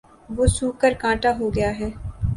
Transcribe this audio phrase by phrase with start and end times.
[0.35, 1.89] وہ سوکھ کر کانٹا ہو گیا ہے